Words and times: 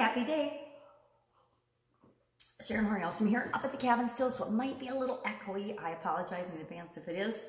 happy 0.00 0.24
day. 0.24 0.62
Sharon 2.66 2.86
Hornelson 2.86 3.28
here, 3.28 3.50
up 3.52 3.66
at 3.66 3.70
the 3.70 3.76
cabin 3.76 4.08
still, 4.08 4.30
so 4.30 4.46
it 4.46 4.50
might 4.50 4.80
be 4.80 4.88
a 4.88 4.94
little 4.94 5.20
echoey. 5.26 5.78
I 5.78 5.90
apologize 5.90 6.48
in 6.48 6.58
advance 6.58 6.96
if 6.96 7.06
it 7.06 7.16
is. 7.16 7.42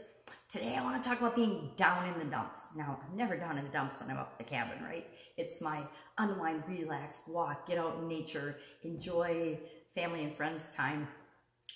Today 0.49 0.75
I 0.77 0.83
want 0.83 1.01
to 1.01 1.09
talk 1.09 1.19
about 1.19 1.33
being 1.33 1.71
down 1.77 2.09
in 2.09 2.19
the 2.19 2.25
dumps. 2.25 2.71
Now, 2.75 2.99
I'm 3.07 3.15
never 3.15 3.37
down 3.37 3.57
in 3.57 3.63
the 3.63 3.71
dumps 3.71 4.01
when 4.01 4.11
I'm 4.11 4.17
up 4.17 4.33
at 4.33 4.37
the 4.37 4.43
cabin, 4.53 4.83
right? 4.83 5.07
It's 5.37 5.61
my 5.61 5.85
unwind, 6.17 6.63
relax, 6.67 7.21
walk, 7.25 7.69
get 7.69 7.77
out 7.77 7.99
in 7.99 8.09
nature, 8.09 8.57
enjoy 8.83 9.57
family 9.95 10.25
and 10.25 10.35
friends 10.35 10.65
time. 10.75 11.07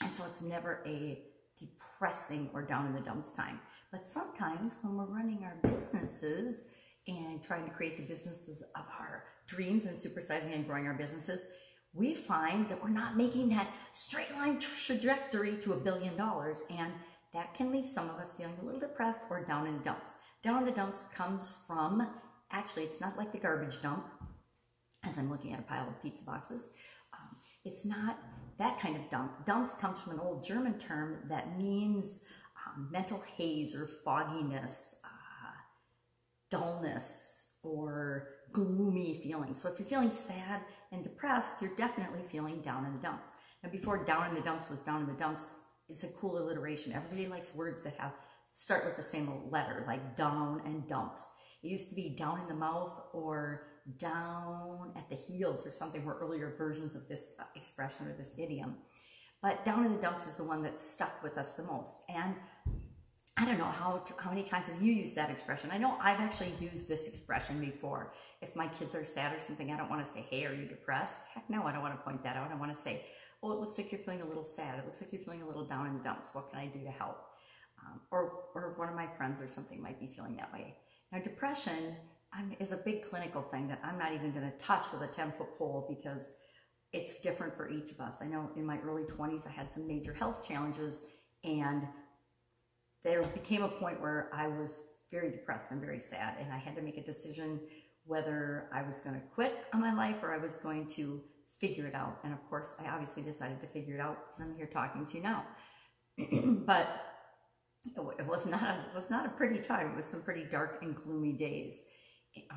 And 0.01 0.13
so 0.13 0.25
it's 0.25 0.41
never 0.41 0.81
a 0.85 1.21
depressing 1.57 2.49
or 2.53 2.61
down 2.61 2.85
in 2.87 2.93
the 2.93 2.99
dumps 2.99 3.31
time. 3.31 3.61
But 3.93 4.05
sometimes 4.05 4.75
when 4.81 4.97
we're 4.97 5.05
running 5.05 5.45
our 5.45 5.55
businesses 5.63 6.65
and 7.07 7.43
trying 7.43 7.65
to 7.65 7.71
create 7.71 7.97
the 7.97 8.03
businesses 8.03 8.63
of 8.75 8.85
our 8.99 9.25
dreams 9.47 9.85
and 9.85 9.97
supersizing 9.97 10.53
and 10.53 10.65
growing 10.65 10.87
our 10.87 10.93
businesses, 10.93 11.45
we 11.93 12.13
find 12.13 12.67
that 12.69 12.81
we're 12.81 12.89
not 12.89 13.15
making 13.15 13.49
that 13.49 13.71
straight 13.91 14.31
line 14.33 14.59
trajectory 14.59 15.57
to 15.57 15.73
a 15.73 15.79
billion 15.79 16.17
dollars. 16.17 16.63
And 16.69 16.91
that 17.33 17.53
can 17.53 17.71
leave 17.71 17.87
some 17.87 18.09
of 18.09 18.15
us 18.17 18.33
feeling 18.33 18.55
a 18.61 18.65
little 18.65 18.79
depressed 18.79 19.21
or 19.29 19.43
down 19.43 19.67
in 19.67 19.77
the 19.77 19.83
dumps. 19.83 20.15
Down 20.43 20.59
in 20.59 20.65
the 20.65 20.71
dumps 20.71 21.07
comes 21.13 21.51
from, 21.67 22.07
actually, 22.51 22.83
it's 22.83 23.01
not 23.01 23.17
like 23.17 23.31
the 23.31 23.37
garbage 23.37 23.81
dump, 23.81 24.07
as 25.03 25.17
I'm 25.17 25.29
looking 25.29 25.53
at 25.53 25.59
a 25.59 25.63
pile 25.63 25.87
of 25.87 26.01
pizza 26.01 26.23
boxes. 26.23 26.69
Um, 27.13 27.37
it's 27.63 27.85
not 27.85 28.19
that 28.57 28.79
kind 28.79 28.95
of 28.95 29.09
dump. 29.09 29.45
Dumps 29.45 29.75
comes 29.75 29.99
from 29.99 30.13
an 30.13 30.19
old 30.19 30.43
German 30.43 30.79
term 30.79 31.25
that 31.29 31.57
means 31.57 32.23
um, 32.65 32.89
mental 32.91 33.21
haze 33.37 33.75
or 33.75 33.87
fogginess, 34.03 34.95
dullness, 36.49 37.35
or 37.63 38.27
gloomy 38.53 39.19
feelings. 39.21 39.61
So 39.61 39.69
if 39.69 39.79
you're 39.79 39.87
feeling 39.87 40.11
sad 40.11 40.61
and 40.91 41.03
depressed, 41.03 41.55
you're 41.61 41.75
definitely 41.75 42.21
feeling 42.27 42.61
down 42.61 42.85
in 42.85 42.93
the 42.93 42.99
dumps. 42.99 43.27
And 43.63 43.71
before 43.71 44.05
down 44.05 44.27
in 44.27 44.35
the 44.35 44.41
dumps 44.41 44.69
was 44.69 44.79
down 44.79 45.01
in 45.01 45.07
the 45.07 45.13
dumps, 45.13 45.51
it's 45.89 46.03
a 46.03 46.09
cool 46.09 46.37
alliteration. 46.37 46.93
Everybody 46.93 47.27
likes 47.27 47.55
words 47.55 47.83
that 47.83 47.95
have 47.97 48.13
start 48.53 48.85
with 48.85 48.95
the 48.95 49.03
same 49.03 49.49
letter, 49.49 49.83
like 49.87 50.15
down 50.15 50.61
and 50.65 50.87
dumps. 50.87 51.29
It 51.63 51.67
used 51.67 51.89
to 51.89 51.95
be 51.95 52.15
down 52.15 52.39
in 52.41 52.47
the 52.47 52.53
mouth 52.53 53.01
or 53.13 53.67
down 53.97 54.93
at 54.95 55.09
the 55.09 55.15
heels 55.15 55.65
or 55.65 55.71
something 55.71 56.05
were 56.05 56.17
earlier 56.19 56.53
versions 56.57 56.95
of 56.95 57.07
this 57.07 57.33
uh, 57.39 57.43
expression 57.55 58.07
or 58.07 58.13
this 58.17 58.33
idiom. 58.37 58.77
But 59.41 59.65
down 59.65 59.85
in 59.85 59.91
the 59.91 59.99
dumps 59.99 60.25
is 60.25 60.37
the 60.37 60.43
one 60.43 60.63
that 60.63 60.79
stuck 60.79 61.21
with 61.21 61.37
us 61.37 61.53
the 61.53 61.63
most. 61.63 61.97
And 62.09 62.35
I 63.37 63.45
don't 63.45 63.57
know 63.57 63.65
how 63.65 64.01
how 64.17 64.29
many 64.29 64.43
times 64.43 64.67
have 64.67 64.81
you 64.81 64.93
used 64.93 65.15
that 65.15 65.29
expression? 65.29 65.69
I 65.71 65.77
know 65.77 65.97
I've 65.99 66.21
actually 66.21 66.53
used 66.59 66.87
this 66.87 67.07
expression 67.07 67.59
before. 67.59 68.13
If 68.41 68.55
my 68.55 68.67
kids 68.67 68.95
are 68.95 69.03
sad 69.03 69.35
or 69.35 69.41
something, 69.41 69.71
I 69.71 69.77
don't 69.77 69.89
want 69.89 70.03
to 70.05 70.09
say, 70.09 70.25
"Hey, 70.29 70.45
are 70.45 70.53
you 70.53 70.65
depressed?" 70.65 71.21
Heck 71.33 71.49
no, 71.49 71.63
I 71.63 71.73
don't 71.73 71.81
want 71.81 71.97
to 71.97 72.01
point 72.01 72.23
that 72.23 72.37
out. 72.37 72.49
I 72.51 72.55
want 72.55 72.73
to 72.73 72.79
say, 72.79 73.05
"Oh, 73.43 73.51
it 73.51 73.59
looks 73.59 73.77
like 73.77 73.91
you're 73.91 73.99
feeling 73.99 74.21
a 74.21 74.25
little 74.25 74.45
sad. 74.45 74.79
It 74.79 74.85
looks 74.85 75.01
like 75.01 75.11
you're 75.11 75.21
feeling 75.21 75.41
a 75.41 75.47
little 75.47 75.65
down 75.65 75.87
in 75.87 75.97
the 75.97 76.03
dumps. 76.03 76.33
What 76.33 76.49
can 76.49 76.59
I 76.59 76.67
do 76.67 76.81
to 76.83 76.91
help?" 76.91 77.17
Um, 77.85 77.99
or 78.09 78.45
or 78.55 78.73
one 78.77 78.87
of 78.87 78.95
my 78.95 79.07
friends 79.17 79.41
or 79.41 79.49
something 79.49 79.81
might 79.81 79.99
be 79.99 80.07
feeling 80.07 80.37
that 80.37 80.53
way. 80.53 80.77
Now, 81.11 81.19
depression 81.19 81.97
um, 82.37 82.55
is 82.59 82.71
a 82.71 82.77
big 82.77 83.01
clinical 83.03 83.41
thing 83.41 83.67
that 83.67 83.81
I'm 83.83 83.97
not 83.97 84.13
even 84.13 84.31
going 84.31 84.49
to 84.49 84.57
touch 84.57 84.85
with 84.93 85.01
a 85.01 85.11
10 85.11 85.33
foot 85.33 85.57
pole 85.57 85.85
because 85.89 86.33
it's 86.93 87.19
different 87.19 87.55
for 87.55 87.69
each 87.69 87.91
of 87.91 87.99
us. 87.99 88.21
I 88.21 88.27
know 88.27 88.49
in 88.55 88.65
my 88.65 88.79
early 88.79 89.03
20s 89.03 89.45
I 89.45 89.51
had 89.51 89.71
some 89.71 89.87
major 89.87 90.13
health 90.13 90.47
challenges 90.47 91.01
and 91.43 91.83
there 93.05 93.21
became 93.21 93.61
a 93.61 93.69
point 93.69 94.01
where 94.01 94.29
I 94.33 94.47
was 94.47 94.83
very 95.11 95.29
depressed 95.31 95.71
and 95.71 95.79
very 95.79 95.99
sad, 95.99 96.35
and 96.41 96.51
I 96.51 96.57
had 96.57 96.75
to 96.75 96.81
make 96.81 96.97
a 96.97 97.03
decision 97.03 97.59
whether 98.03 98.67
I 98.73 98.81
was 98.81 98.99
going 98.99 99.15
to 99.15 99.21
quit 99.33 99.55
on 99.73 99.79
my 99.79 99.93
life 99.93 100.23
or 100.23 100.33
I 100.33 100.37
was 100.37 100.57
going 100.57 100.87
to 100.89 101.21
figure 101.59 101.85
it 101.85 101.95
out. 101.95 102.19
And 102.23 102.33
of 102.33 102.39
course, 102.49 102.75
I 102.83 102.89
obviously 102.89 103.23
decided 103.23 103.61
to 103.61 103.67
figure 103.67 103.95
it 103.95 104.01
out 104.01 104.17
because 104.27 104.41
I'm 104.41 104.55
here 104.57 104.67
talking 104.67 105.05
to 105.05 105.17
you 105.17 105.23
now. 105.23 105.45
but 106.65 106.89
it 107.85 108.25
was 108.25 108.47
not 108.47 108.63
a, 108.63 108.85
it 108.89 108.95
was 108.95 109.09
not 109.09 109.25
a 109.27 109.29
pretty 109.29 109.59
time. 109.59 109.91
It 109.91 109.95
was 109.95 110.05
some 110.05 110.23
pretty 110.23 110.45
dark 110.45 110.79
and 110.81 110.95
gloomy 110.95 111.33
days, 111.33 111.83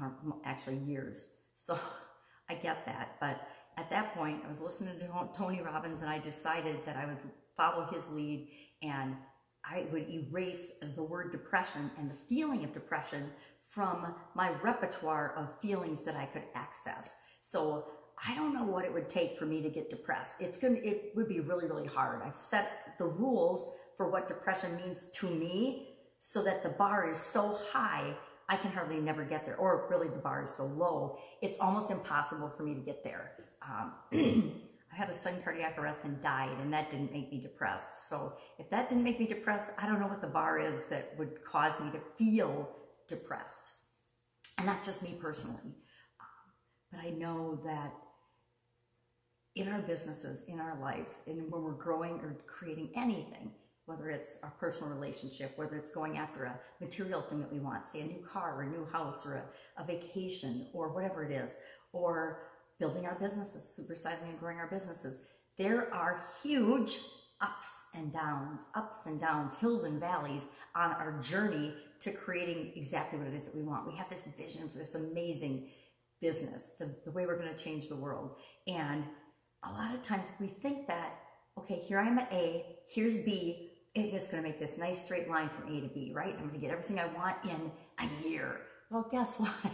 or 0.01 0.17
actually 0.45 0.79
years. 0.79 1.27
So 1.57 1.79
I 2.49 2.55
get 2.55 2.87
that. 2.87 3.17
But 3.21 3.47
at 3.77 3.91
that 3.91 4.15
point, 4.15 4.43
I 4.45 4.49
was 4.49 4.63
listening 4.63 4.99
to 4.99 5.29
Tony 5.37 5.61
Robbins, 5.61 6.01
and 6.01 6.11
I 6.11 6.19
decided 6.19 6.79
that 6.87 6.97
I 6.97 7.07
would 7.07 7.19
follow 7.57 7.87
his 7.93 8.11
lead 8.11 8.49
and 8.83 9.17
I 9.65 9.87
would 9.93 10.09
erase 10.09 10.73
the 10.95 11.03
word 11.03 11.33
depression 11.33 11.91
and 11.99 12.11
the 12.11 12.17
feeling 12.29 12.65
of 12.65 12.73
depression 12.73 13.31
from 13.69 14.15
my 14.35 14.51
repertoire 14.63 15.35
of 15.37 15.61
feelings 15.61 16.05
that 16.05 16.17
I 16.17 16.27
could 16.27 16.45
access. 16.55 17.17
So 17.43 17.87
I 18.27 18.35
don't 18.35 18.55
know 18.55 18.65
what 18.65 18.85
it 18.85 18.93
would 18.93 19.09
take 19.09 19.39
for 19.39 19.47
me 19.47 19.63
to 19.63 19.69
get 19.69 19.91
depressed. 19.91 20.41
It's 20.41 20.59
going 20.59 20.77
to, 20.77 20.87
it 20.87 21.13
would 21.15 21.29
be 21.29 21.41
really, 21.41 21.67
really 21.67 21.87
hard. 21.87 22.23
I've 22.23 22.35
set 22.35 22.95
the 22.99 23.05
rules 23.05 23.77
for 23.97 24.11
what 24.11 24.27
depression 24.27 24.77
means 24.77 25.11
to 25.17 25.31
me 25.31 25.89
so 26.19 26.43
that 26.43 26.63
the 26.63 26.71
bar 26.71 27.09
is 27.09 27.19
so 27.19 27.59
high, 27.73 28.17
I 28.49 28.57
can 28.57 28.73
hardly 28.73 28.99
never 28.99 29.25
get 29.25 29.45
there. 29.45 29.57
Or 29.57 29.87
really 29.91 30.09
the 30.09 30.19
bar 30.19 30.43
is 30.43 30.51
so 30.51 30.65
low, 30.65 31.19
it's 31.43 31.59
almost 31.59 31.91
impossible 31.91 32.51
for 32.57 32.63
me 32.63 32.75
to 32.75 32.81
get 32.81 33.05
there. 33.05 33.33
Um, 33.63 34.53
had 34.99 35.09
a 35.09 35.13
sudden 35.13 35.41
cardiac 35.41 35.79
arrest 35.79 36.01
and 36.03 36.21
died, 36.21 36.59
and 36.61 36.73
that 36.73 36.91
didn't 36.91 37.13
make 37.13 37.31
me 37.31 37.41
depressed. 37.41 38.09
So 38.09 38.33
if 38.59 38.69
that 38.71 38.89
didn't 38.89 39.05
make 39.05 39.21
me 39.21 39.27
depressed, 39.27 39.73
I 39.81 39.87
don't 39.87 40.01
know 40.01 40.09
what 40.09 40.21
the 40.21 40.27
bar 40.27 40.59
is 40.59 40.87
that 40.87 41.15
would 41.17 41.45
cause 41.45 41.81
me 41.81 41.93
to 41.93 42.01
feel 42.17 42.69
depressed. 43.09 43.63
And 44.59 44.67
that's 44.67 44.85
just 44.85 45.05
me 45.05 45.17
personally. 45.21 45.77
Um, 46.21 46.47
but 46.91 47.01
I 47.01 47.11
know 47.11 47.61
that 47.65 47.93
in 49.55 49.69
our 49.69 49.83
businesses, 49.83 50.45
in 50.49 50.59
our 50.59 50.81
lives, 50.81 51.21
and 51.29 51.49
when 51.49 51.63
we're 51.63 51.73
growing 51.73 52.15
or 52.15 52.37
creating 52.49 52.91
anything, 52.97 53.53
whether 53.87 54.11
it's 54.11 54.39
our 54.43 54.53
personal 54.59 54.91
relationship, 54.91 55.53
whether 55.57 55.77
it's 55.77 55.93
going 55.93 56.19
after 56.19 56.45
a 56.45 56.59
material 56.81 57.23
thing 57.23 57.39
that 57.39 57.53
we 57.53 57.61
want, 57.61 57.87
say 57.87 58.01
a 58.01 58.05
new 58.05 58.23
car 58.27 58.57
or 58.57 58.63
a 58.63 58.69
new 58.69 58.85
house 58.93 59.25
or 59.25 59.35
a, 59.35 59.83
a 59.83 59.87
vacation 59.87 60.67
or 60.75 60.93
whatever 60.93 61.25
it 61.25 61.31
is, 61.31 61.57
or 61.93 62.43
building 62.79 63.07
our 63.07 63.19
businesses, 63.19 63.79
supersizing 63.79 64.29
and 64.29 64.39
growing 64.39 64.59
our 64.59 64.69
businesses. 64.69 65.23
There 65.57 65.93
are 65.93 66.21
huge 66.43 66.99
ups 67.41 67.87
and 67.95 68.13
downs, 68.13 68.67
ups 68.75 69.07
and 69.07 69.21
downs, 69.21 69.57
hills 69.57 69.85
and 69.85 70.01
valleys 70.01 70.49
on 70.75 70.93
our 70.93 71.19
journey 71.21 71.75
to 72.01 72.13
creating 72.13 72.73
exactly 72.77 73.19
what 73.19 73.29
it 73.29 73.35
is 73.35 73.47
that 73.47 73.57
we 73.57 73.63
want. 73.63 73.87
We 73.87 73.97
have 73.97 74.09
this 74.09 74.29
vision 74.37 74.69
for 74.69 74.79
this 74.79 74.95
amazing 74.95 75.69
business, 76.21 76.75
the, 76.79 76.95
the 77.05 77.11
way 77.11 77.27
we're 77.27 77.39
going 77.39 77.53
to 77.55 77.65
change 77.65 77.89
the 77.89 77.97
world. 77.97 78.37
And 78.67 79.05
a 79.65 79.71
lot 79.71 79.95
of 79.95 80.03
times 80.03 80.31
we 80.41 80.47
think 80.47 80.87
that, 80.87 81.21
okay, 81.59 81.77
here 81.77 81.99
I 81.99 82.07
am 82.07 82.19
at 82.19 82.33
A, 82.33 82.65
here's 82.93 83.17
B, 83.17 83.73
it's 83.95 84.31
going 84.31 84.43
to 84.43 84.49
make 84.49 84.61
this 84.61 84.79
nice 84.79 85.05
straight 85.05 85.29
line 85.29 85.49
from 85.49 85.75
A 85.75 85.81
to 85.81 85.89
B, 85.89 86.13
right? 86.15 86.35
I'm 86.35 86.49
going 86.49 86.53
to 86.53 86.59
get 86.59 86.71
everything 86.71 87.01
I 87.01 87.07
want 87.07 87.37
in 87.45 87.71
a 87.99 88.29
year. 88.29 88.61
Well, 88.91 89.09
guess 89.11 89.37
what? 89.39 89.73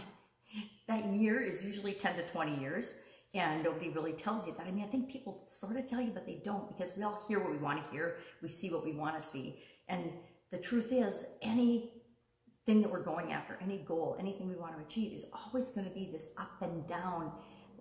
That 0.87 1.05
year 1.05 1.41
is 1.41 1.63
usually 1.63 1.93
10 1.93 2.15
to 2.15 2.23
20 2.23 2.59
years 2.59 2.93
and 3.35 3.63
nobody 3.63 3.89
really 3.89 4.13
tells 4.13 4.47
you 4.47 4.53
that. 4.57 4.65
I 4.65 4.71
mean, 4.71 4.83
I 4.83 4.87
think 4.87 5.11
people 5.11 5.43
sort 5.45 5.75
of 5.75 5.87
tell 5.87 6.01
you, 6.01 6.11
but 6.11 6.25
they 6.25 6.41
don't 6.43 6.67
because 6.75 6.95
we 6.95 7.03
all 7.03 7.21
hear 7.27 7.39
what 7.39 7.51
we 7.51 7.57
want 7.57 7.83
to 7.83 7.91
hear. 7.91 8.17
We 8.41 8.47
see 8.47 8.71
what 8.71 8.85
we 8.85 8.93
want 8.93 9.15
to 9.15 9.21
see. 9.21 9.59
And 9.89 10.11
the 10.51 10.57
truth 10.57 10.91
is, 10.91 11.25
any 11.41 11.91
thing 12.65 12.81
that 12.81 12.89
we're 12.89 13.03
going 13.03 13.33
after, 13.33 13.57
any 13.61 13.79
goal, 13.79 14.15
anything 14.19 14.47
we 14.47 14.55
want 14.55 14.77
to 14.77 14.83
achieve 14.83 15.11
is 15.11 15.25
always 15.33 15.69
going 15.71 15.85
to 15.85 15.93
be 15.93 16.09
this 16.11 16.29
up 16.37 16.61
and 16.61 16.87
down. 16.87 17.31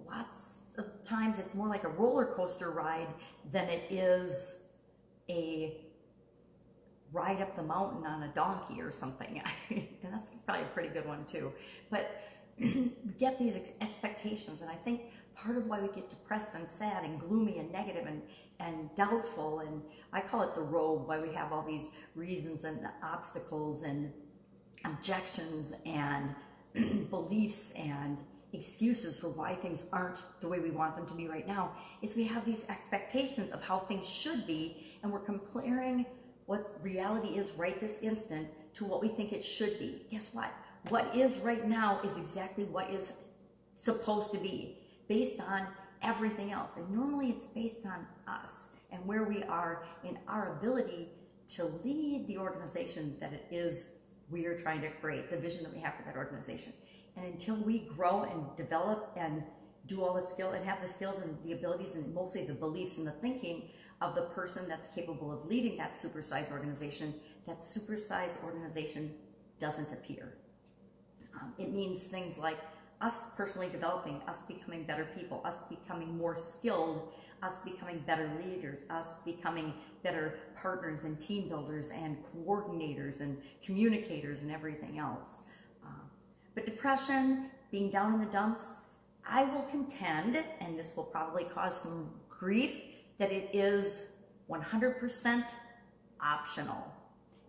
Lots 0.07 0.61
of 0.77 0.87
times 1.05 1.39
it's 1.39 1.55
more 1.55 1.69
like 1.69 1.85
a 1.85 1.89
roller 1.89 2.27
coaster 2.27 2.71
ride 2.71 3.09
than 3.53 3.69
it 3.69 3.85
is 3.91 4.57
a 5.31 5.81
ride 7.13 7.41
up 7.41 7.55
the 7.55 7.63
mountain 7.63 8.05
on 8.05 8.25
a 8.25 8.29
donkey 8.35 8.83
or 8.83 8.91
something. 8.91 9.41
and 9.71 9.87
that's 10.03 10.31
probably 10.45 10.65
a 10.65 10.69
pretty 10.69 10.89
good 10.89 11.07
one 11.07 11.25
too. 11.27 11.53
But 11.91 12.11
get 13.19 13.39
these 13.39 13.57
ex 13.57 13.71
expectations. 13.81 14.63
And 14.63 14.71
I 14.71 14.75
think 14.75 15.03
part 15.35 15.57
of 15.57 15.67
why 15.67 15.81
we 15.81 15.89
get 15.89 16.09
depressed 16.09 16.55
and 16.55 16.69
sad 16.69 17.05
and 17.05 17.21
gloomy 17.21 17.59
and 17.59 17.71
negative 17.73 18.07
and, 18.07 18.23
and 18.61 18.95
doubtful, 18.95 19.61
and 19.61 19.83
I 20.13 20.21
call 20.21 20.43
it 20.43 20.55
the 20.55 20.63
road, 20.63 21.07
why 21.07 21.19
we 21.19 21.33
have 21.35 21.53
all 21.53 21.63
these 21.63 21.91
reasons 22.15 22.65
and 22.65 22.87
obstacles 23.03 23.83
and 23.83 24.13
objections 24.85 25.75
and 25.87 26.35
beliefs 27.11 27.73
and 27.73 28.19
excuses 28.53 29.19
for 29.19 29.29
why 29.29 29.55
things 29.55 29.89
aren't 29.93 30.23
the 30.41 30.49
way 30.49 30.61
we 30.61 30.71
want 30.71 30.95
them 30.95 31.07
to 31.07 31.15
be 31.15 31.27
right 31.27 31.47
now, 31.47 31.73
is 32.03 32.15
we 32.15 32.25
have 32.25 32.45
these 32.45 32.65
expectations 32.69 33.51
of 33.51 33.61
how 33.63 33.81
things 33.81 34.09
should 34.09 34.47
be, 34.47 34.97
and 35.03 35.13
we're 35.13 35.19
comparing 35.19 36.07
what 36.47 36.79
reality 36.83 37.39
is 37.39 37.53
right 37.53 37.81
this 37.81 37.99
instant 38.03 38.47
to 38.75 38.85
what 38.85 39.01
we 39.01 39.09
think 39.09 39.33
it 39.33 39.45
should 39.45 39.79
be. 39.79 40.07
Guess 40.11 40.35
what? 40.35 40.53
What 40.89 41.15
is 41.15 41.39
right 41.39 41.67
now 41.67 42.01
is 42.05 42.19
exactly 42.19 42.65
what 42.65 42.91
is 42.91 43.15
supposed 43.75 44.33
to 44.33 44.39
be 44.39 44.79
based 45.09 45.41
on 45.41 45.67
everything 46.03 46.53
else. 46.53 46.73
And 46.77 46.91
normally 46.91 47.31
it's 47.31 47.47
based 47.47 47.87
on 47.87 48.07
us 48.29 48.71
and 48.93 49.05
where 49.07 49.25
we 49.25 49.43
are 49.45 49.85
in 50.05 50.19
our 50.29 50.59
ability 50.59 51.09
to 51.49 51.65
lead 51.85 52.27
the 52.29 52.39
organization 52.39 53.17
that 53.21 53.33
it 53.33 53.47
is 53.51 53.99
we 54.31 54.47
are 54.47 54.57
trying 54.57 54.81
to 54.81 54.91
create, 54.91 55.31
the 55.31 55.37
vision 55.37 55.63
that 55.63 55.73
we 55.73 55.81
have 55.81 55.95
for 55.95 56.03
that 56.05 56.17
organization. 56.17 56.73
And 57.17 57.27
until 57.27 57.57
we 57.57 57.81
grow 57.97 58.23
and 58.23 58.45
develop 58.57 59.13
and 59.17 59.43
do 59.87 60.03
all 60.03 60.15
the 60.15 60.23
skill 60.23 60.53
and 60.53 60.65
have 60.65 60.81
the 60.81 60.89
skills 60.89 61.19
and 61.19 61.37
the 61.45 61.53
abilities 61.53 61.95
and 61.95 62.15
mostly 62.15 62.47
the 62.47 62.55
beliefs 62.55 62.97
and 62.97 63.07
the 63.07 63.13
thinking 63.13 63.69
of 64.01 64.15
the 64.15 64.23
person 64.23 64.67
that's 64.69 64.89
capable 64.95 65.31
of 65.31 65.47
leading 65.47 65.77
that 65.77 65.93
supersized 65.93 66.51
organization, 66.51 67.15
that 67.47 67.59
supersized 67.59 68.43
organization 68.43 69.13
doesn't 69.61 69.93
appear. 69.93 70.35
Um, 71.45 71.53
it 71.59 71.73
means 71.73 72.05
things 72.05 72.39
like 72.39 72.59
us 73.01 73.35
personally 73.37 73.69
developing, 73.71 74.21
us 74.27 74.43
becoming 74.43 74.85
better 74.85 75.07
people, 75.17 75.43
us 75.45 75.61
becoming 75.69 76.17
more 76.17 76.37
skilled, 76.37 77.13
us 77.43 77.59
becoming 77.59 77.99
better 78.07 78.31
leaders, 78.43 78.85
us 78.89 79.19
becoming 79.25 79.75
better 80.03 80.39
partners 80.57 81.05
and 81.05 81.21
team 81.21 81.49
builders 81.49 81.91
and 81.91 82.17
coordinators 82.35 83.21
and 83.21 83.37
communicators 83.63 84.43
and 84.43 84.51
everything 84.51 84.99
else. 84.99 85.49
Uh, 85.85 85.89
but 86.55 86.65
depression, 86.65 87.51
being 87.71 87.91
down 87.91 88.15
in 88.15 88.21
the 88.21 88.27
dumps, 88.27 88.83
I 89.29 89.45
will 89.45 89.63
contend, 89.63 90.43
and 90.61 90.79
this 90.79 90.97
will 90.97 91.05
probably 91.05 91.45
cause 91.45 91.79
some 91.79 92.11
grief, 92.29 92.81
that 93.19 93.33
it 93.33 93.51
is 93.53 94.13
100% 94.51 95.45
optional 96.21 96.91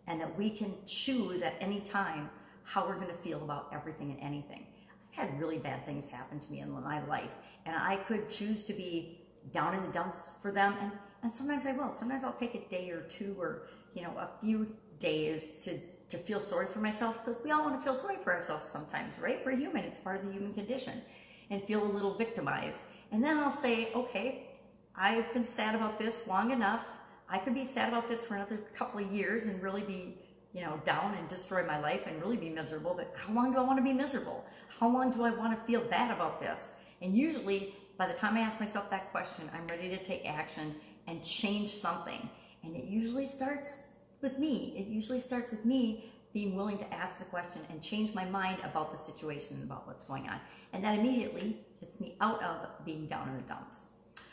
and 0.08 0.20
that 0.22 0.38
we 0.38 0.50
can 0.50 0.74
choose 0.86 1.42
at 1.42 1.56
any 1.60 1.80
time 1.80 2.30
how 2.66 2.86
we're 2.86 2.96
going 2.96 3.08
to 3.08 3.14
feel 3.14 3.42
about 3.44 3.70
everything 3.74 4.12
and 4.12 4.20
anything. 4.20 4.66
I've 4.90 5.30
had 5.30 5.40
really 5.40 5.58
bad 5.58 5.86
things 5.86 6.10
happen 6.10 6.40
to 6.40 6.52
me 6.52 6.60
in 6.60 6.70
my 6.70 7.06
life, 7.06 7.32
and 7.66 7.76
I 7.76 7.96
could 7.96 8.28
choose 8.28 8.66
to 8.66 8.74
be 8.74 9.22
down 9.52 9.76
in 9.76 9.84
the 9.84 9.92
dumps 9.92 10.34
for 10.42 10.52
them, 10.52 10.76
and, 10.80 10.92
and 11.24 11.34
sometimes 11.34 11.66
I 11.66 11.72
will. 11.72 11.90
Sometimes 11.90 12.24
I'll 12.24 12.34
take 12.34 12.56
a 12.56 12.68
day 12.70 12.90
or 12.90 13.02
two 13.02 13.36
or, 13.40 13.68
you 13.94 14.02
know, 14.02 14.12
a 14.18 14.30
few 14.42 14.68
days 15.00 15.58
to, 15.60 15.78
to 16.10 16.18
feel 16.18 16.40
sorry 16.40 16.68
for 16.68 16.80
myself 16.80 17.24
because 17.24 17.42
we 17.44 17.52
all 17.52 17.64
want 17.64 17.80
to 17.80 17.84
feel 17.84 17.96
sorry 17.96 18.18
for 18.24 18.34
ourselves 18.34 18.66
sometimes, 18.66 19.18
right? 19.20 19.42
We're 19.46 19.56
human. 19.56 19.84
It's 19.84 20.00
part 20.00 20.20
of 20.20 20.26
the 20.26 20.32
human 20.32 20.54
condition 20.54 21.02
and 21.50 21.64
feel 21.64 21.84
a 21.84 21.92
little 21.92 22.16
victimized. 22.16 22.82
And 23.12 23.24
then 23.24 23.38
I'll 23.38 23.52
say, 23.52 23.92
okay, 23.94 24.48
I've 24.96 25.32
been 25.34 25.46
sad 25.46 25.76
about 25.76 26.00
this 26.00 26.28
long 26.28 26.52
enough. 26.52 26.86
I 27.30 27.38
could 27.38 27.54
be 27.54 27.66
sad 27.66 27.90
about 27.90 28.08
this 28.08 28.24
for 28.24 28.36
another 28.36 28.58
couple 28.76 29.04
of 29.04 29.12
years 29.12 29.46
and 29.46 29.62
really 29.62 29.82
be, 29.82 30.18
you 30.56 30.62
know, 30.62 30.80
down 30.86 31.14
and 31.16 31.28
destroy 31.28 31.66
my 31.66 31.78
life 31.80 32.08
and 32.08 32.20
really 32.22 32.38
be 32.38 32.50
miserable. 32.50 32.94
But 32.96 33.14
how 33.18 33.34
long 33.34 33.52
do 33.52 33.60
I 33.60 33.64
want 33.64 33.78
to 33.78 33.84
be 33.84 33.92
miserable? 33.92 34.46
How 34.80 34.88
long 34.88 35.12
do 35.12 35.24
I 35.24 35.30
want 35.32 35.58
to 35.58 35.66
feel 35.66 35.82
bad 35.82 36.12
about 36.12 36.40
this? 36.40 36.80
And 37.02 37.16
usually, 37.16 37.76
by 37.98 38.08
the 38.08 38.14
time 38.14 38.38
I 38.38 38.40
ask 38.40 38.62
myself 38.62 38.90
that 38.90 39.12
question, 39.12 39.50
I'm 39.54 39.68
ready 39.68 39.90
to 39.90 40.02
take 40.02 40.26
action 40.26 40.76
and 41.08 41.22
change 41.22 41.72
something. 41.72 42.30
And 42.64 42.76
it 42.76 42.86
usually 42.86 43.28
starts 43.28 43.90
with 44.22 44.40
me. 44.40 44.74
It 44.78 44.88
usually 44.88 45.20
starts 45.20 45.52
with 45.52 45.66
me 45.66 46.12
being 46.34 46.56
willing 46.56 46.78
to 46.78 46.94
ask 46.94 47.20
the 47.20 47.26
question 47.26 47.62
and 47.70 47.82
change 47.82 48.14
my 48.14 48.26
mind 48.26 48.58
about 48.64 48.92
the 48.92 48.98
situation 48.98 49.56
and 49.56 49.64
about 49.64 49.86
what's 49.88 50.06
going 50.06 50.28
on. 50.30 50.40
And 50.72 50.84
that 50.86 50.98
immediately 50.98 51.58
gets 51.82 52.00
me 52.00 52.16
out 52.22 52.42
of 52.42 52.86
being 52.86 53.08
down 53.08 53.28
in 53.28 53.36
the 53.36 53.44
dumps. 53.44 53.90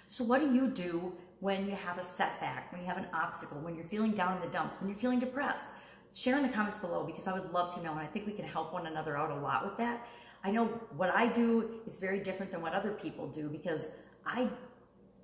So 0.06 0.22
what 0.22 0.40
do 0.40 0.54
you 0.54 0.68
do 0.68 1.12
when 1.40 1.66
you 1.66 1.74
have 1.74 1.98
a 1.98 2.02
setback, 2.02 2.70
when 2.70 2.80
you 2.80 2.86
have 2.86 2.98
an 2.98 3.06
obstacle, 3.12 3.58
when 3.58 3.74
you're 3.74 3.84
feeling 3.84 4.12
down 4.12 4.36
in 4.36 4.40
the 4.40 4.48
dumps, 4.48 4.74
when 4.78 4.88
you're 4.88 4.98
feeling 4.98 5.18
depressed? 5.18 5.66
Share 6.14 6.36
in 6.36 6.42
the 6.42 6.48
comments 6.48 6.78
below 6.78 7.04
because 7.04 7.26
I 7.26 7.32
would 7.32 7.52
love 7.52 7.74
to 7.74 7.82
know 7.82 7.92
and 7.92 8.00
I 8.00 8.06
think 8.06 8.26
we 8.26 8.32
can 8.32 8.44
help 8.44 8.72
one 8.72 8.86
another 8.86 9.16
out 9.16 9.30
a 9.30 9.36
lot 9.36 9.64
with 9.64 9.76
that. 9.78 10.06
I 10.44 10.50
know 10.50 10.66
what 10.96 11.10
I 11.10 11.32
do 11.32 11.80
is 11.86 11.98
very 11.98 12.18
different 12.18 12.52
than 12.52 12.60
what 12.60 12.72
other 12.72 12.90
people 12.90 13.28
do 13.28 13.48
because 13.48 13.90
I 14.26 14.48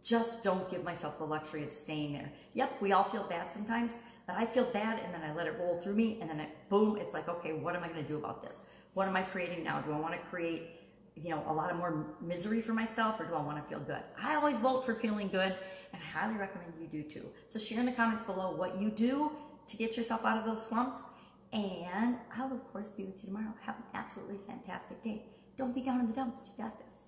just 0.03 0.43
don't 0.43 0.71
give 0.71 0.85
myself 0.85 1.19
the 1.19 1.25
luxury 1.25 1.65
of 1.65 1.73
staying 1.73 2.13
there. 2.13 2.31
Yep, 2.55 2.81
we 2.81 2.93
all 2.93 3.05
feel 3.05 3.25
bad 3.25 3.53
sometimes, 3.53 3.97
but 4.27 4.37
I 4.37 4.47
feel 4.47 4.65
bad 4.65 5.03
and 5.05 5.13
then 5.13 5.23
I 5.23 5.35
let 5.35 5.47
it 5.47 5.57
roll 5.59 5.81
through 5.81 5.95
me 5.95 6.19
and 6.21 6.31
then 6.31 6.41
it, 6.41 6.51
boom, 6.69 6.97
it's 6.97 7.13
like, 7.13 7.29
okay, 7.29 7.53
what 7.53 7.75
am 7.75 7.83
I 7.83 7.89
going 7.89 8.03
to 8.03 8.09
do 8.09 8.17
about 8.17 8.43
this? 8.43 8.63
What 8.95 9.09
am 9.09 9.17
I 9.17 9.23
creating 9.23 9.65
now? 9.65 9.81
Do 9.81 9.93
I 9.93 9.99
want 9.99 10.15
to 10.15 10.29
create, 10.29 10.71
you 11.17 11.31
know, 11.31 11.43
a 11.49 11.53
lot 11.53 11.71
of 11.71 11.77
more 11.77 12.07
misery 12.21 12.61
for 12.61 12.73
myself 12.73 13.21
or 13.21 13.25
do 13.25 13.35
I 13.35 13.43
want 13.43 13.63
to 13.63 13.69
feel 13.69 13.81
good? 13.81 14.03
I 14.23 14.37
always 14.37 14.61
vote 14.61 14.87
for 14.87 14.95
feeling 14.95 15.29
good 15.29 15.55
and 15.93 16.03
I 16.03 16.19
highly 16.19 16.39
recommend 16.39 16.73
you 16.81 16.87
do 16.87 17.03
too. 17.03 17.27
So 17.49 17.59
share 17.59 17.81
in 17.81 17.87
the 17.87 17.93
comments 17.93 18.23
below 18.23 18.55
what 18.55 18.81
you 18.81 18.91
do 18.91 19.33
to 19.69 19.77
get 19.77 19.97
yourself 19.97 20.25
out 20.25 20.39
of 20.39 20.45
those 20.45 20.67
slumps 20.67 21.05
and 21.53 22.17
I 22.37 22.47
will 22.47 22.57
of 22.57 22.73
course 22.73 22.91
be 22.91 23.05
with 23.05 23.23
you 23.23 23.29
tomorrow. 23.29 23.55
Have 23.63 23.77
an 23.77 23.85
absolutely 23.95 24.39
fantastic 24.47 25.03
day. 25.03 25.23
Don't 25.57 25.75
be 25.75 25.81
down 25.81 26.01
in 26.01 26.09
the 26.09 26.13
dumps. 26.13 26.51
You 26.57 26.65
got 26.65 26.79
this. 26.85 27.07